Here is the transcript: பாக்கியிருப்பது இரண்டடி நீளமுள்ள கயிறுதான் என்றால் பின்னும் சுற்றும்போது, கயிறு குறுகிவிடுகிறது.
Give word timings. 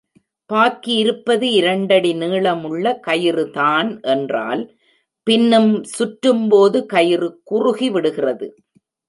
பாக்கியிருப்பது 0.49 1.47
இரண்டடி 1.57 2.13
நீளமுள்ள 2.13 2.93
கயிறுதான் 3.07 4.01
என்றால் 4.05 4.63
பின்னும் 5.27 5.71
சுற்றும்போது, 5.97 6.85
கயிறு 6.85 7.29
குறுகிவிடுகிறது. 7.43 8.49